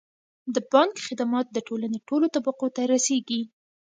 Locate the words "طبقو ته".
2.35-2.81